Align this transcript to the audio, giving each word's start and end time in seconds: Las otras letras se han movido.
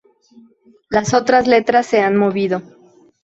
Las 0.89 1.13
otras 1.13 1.45
letras 1.45 1.85
se 1.85 2.01
han 2.01 2.15
movido. 2.17 2.63